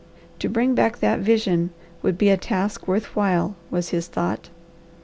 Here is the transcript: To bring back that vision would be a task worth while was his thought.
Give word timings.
To 0.39 0.49
bring 0.49 0.73
back 0.73 0.97
that 0.97 1.19
vision 1.19 1.69
would 2.01 2.17
be 2.17 2.29
a 2.31 2.35
task 2.37 2.87
worth 2.87 3.15
while 3.15 3.55
was 3.69 3.89
his 3.89 4.07
thought. 4.07 4.49